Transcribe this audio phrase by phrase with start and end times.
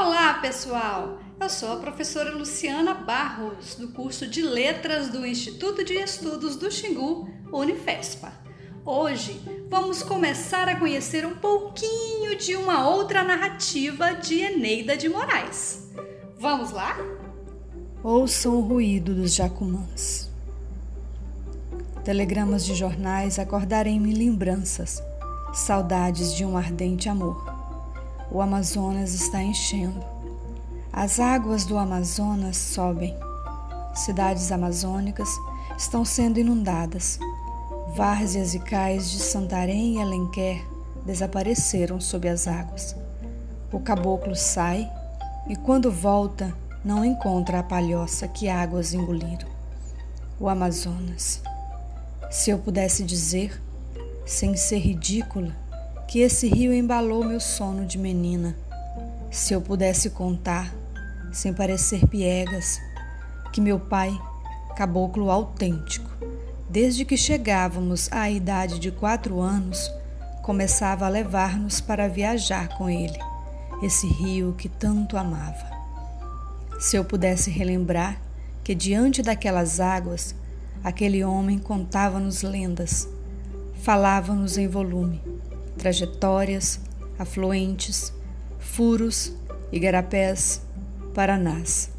[0.00, 1.18] Olá, pessoal!
[1.40, 6.70] Eu sou a professora Luciana Barros, do curso de Letras do Instituto de Estudos do
[6.70, 8.32] Xingu, Unifespa.
[8.84, 15.90] Hoje vamos começar a conhecer um pouquinho de uma outra narrativa de Eneida de Moraes.
[16.38, 16.96] Vamos lá?
[18.00, 20.30] Ouçam o ruído dos jacumãs.
[22.04, 25.02] Telegramas de jornais acordaram em mim lembranças,
[25.52, 27.57] saudades de um ardente amor.
[28.30, 30.04] O Amazonas está enchendo.
[30.92, 33.16] As águas do Amazonas sobem.
[33.94, 35.28] Cidades amazônicas
[35.76, 37.18] estão sendo inundadas.
[37.94, 40.62] Várzeas e cais de Santarém e Alenquer
[41.06, 42.94] desapareceram sob as águas.
[43.72, 44.90] O caboclo sai
[45.48, 49.48] e, quando volta, não encontra a palhoça que águas engoliram.
[50.38, 51.42] O Amazonas.
[52.30, 53.60] Se eu pudesse dizer,
[54.26, 55.56] sem ser ridícula,
[56.08, 58.56] que esse rio embalou meu sono de menina.
[59.30, 60.74] Se eu pudesse contar,
[61.30, 62.80] sem parecer piegas,
[63.52, 64.18] que meu pai,
[64.74, 66.08] caboclo autêntico,
[66.70, 69.92] desde que chegávamos à idade de quatro anos,
[70.42, 73.18] começava a levar-nos para viajar com ele,
[73.82, 75.70] esse rio que tanto amava.
[76.80, 78.18] Se eu pudesse relembrar
[78.64, 80.34] que diante daquelas águas,
[80.82, 83.06] aquele homem contava-nos lendas,
[83.82, 85.37] falava-nos em volume
[85.78, 86.80] trajetórias,
[87.18, 88.12] afluentes,
[88.58, 89.32] furos,
[89.72, 90.60] igarapés,
[91.14, 91.90] paranás.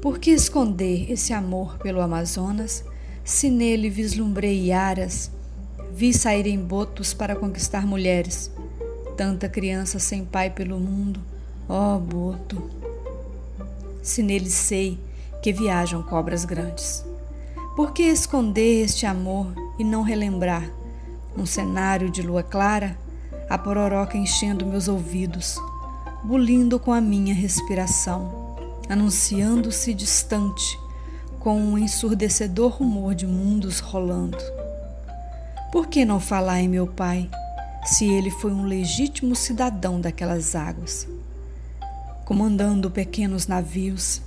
[0.00, 2.84] Por que esconder esse amor pelo Amazonas,
[3.24, 5.30] se nele vislumbrei iaras,
[5.92, 8.50] vi saírem botos para conquistar mulheres,
[9.16, 11.20] tanta criança sem pai pelo mundo,
[11.68, 12.70] ó oh, boto.
[14.02, 14.98] Se nele sei
[15.42, 17.04] que viajam cobras grandes.
[17.76, 20.79] Por que esconder este amor e não relembrar
[21.36, 22.96] um cenário de lua clara,
[23.48, 25.56] a pororoca enchendo meus ouvidos,
[26.22, 28.56] bulindo com a minha respiração,
[28.88, 30.78] anunciando-se distante,
[31.38, 34.38] com um ensurdecedor rumor de mundos rolando.
[35.72, 37.30] Por que não falar em meu pai,
[37.84, 41.08] se ele foi um legítimo cidadão daquelas águas?
[42.24, 44.20] Comandando pequenos navios,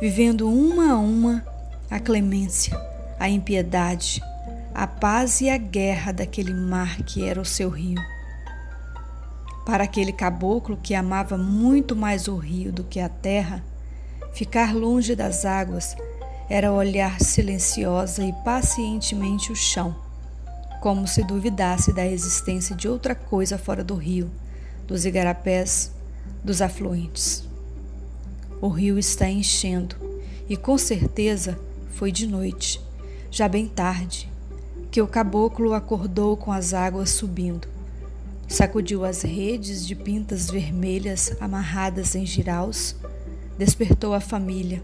[0.00, 1.54] vivendo uma a uma
[1.90, 2.76] a clemência,
[3.18, 4.20] a impiedade,
[4.74, 8.02] a paz e a guerra daquele mar que era o seu rio.
[9.64, 13.64] Para aquele caboclo que amava muito mais o rio do que a terra,
[14.32, 15.96] ficar longe das águas
[16.50, 19.94] era olhar silenciosa e pacientemente o chão,
[20.82, 24.28] como se duvidasse da existência de outra coisa fora do rio,
[24.88, 25.92] dos igarapés,
[26.42, 27.44] dos afluentes.
[28.60, 29.94] O rio está enchendo
[30.48, 31.56] e com certeza
[31.92, 32.80] foi de noite,
[33.30, 34.33] já bem tarde,
[34.94, 37.66] que o caboclo acordou com as águas subindo.
[38.46, 42.94] Sacudiu as redes de pintas vermelhas amarradas em giraus,
[43.58, 44.80] despertou a família,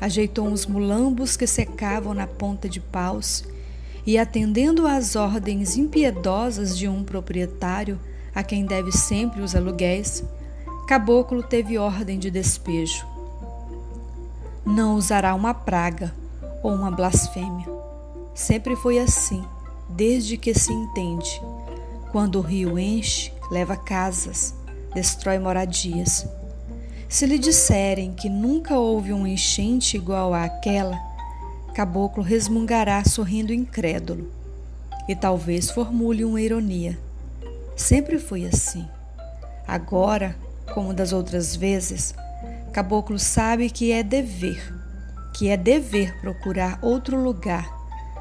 [0.00, 3.44] ajeitou uns mulambos que secavam na ponta de paus
[4.06, 8.00] e, atendendo às ordens impiedosas de um proprietário
[8.34, 10.24] a quem deve sempre os aluguéis,
[10.88, 13.06] Caboclo teve ordem de despejo.
[14.64, 16.14] Não usará uma praga
[16.62, 17.75] ou uma blasfêmia
[18.36, 19.42] Sempre foi assim,
[19.88, 21.40] desde que se entende.
[22.12, 24.54] Quando o rio enche, leva casas,
[24.94, 26.26] destrói moradias.
[27.08, 30.98] Se lhe disserem que nunca houve um enchente igual àquela,
[31.74, 34.30] Caboclo resmungará sorrindo incrédulo
[35.08, 36.98] e talvez formule uma ironia.
[37.74, 38.86] Sempre foi assim.
[39.66, 40.36] Agora,
[40.74, 42.14] como das outras vezes,
[42.70, 44.74] Caboclo sabe que é dever,
[45.34, 47.75] que é dever procurar outro lugar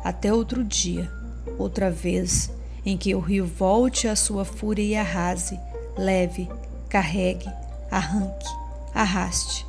[0.06, 1.12] até outro dia,
[1.58, 2.52] outra vez,
[2.86, 5.60] em que o rio volte à sua fúria e arrase,
[5.98, 6.48] leve,
[6.88, 7.50] carregue,
[7.90, 8.46] arranque,
[8.94, 9.66] arraste,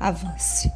[0.00, 0.72] avance.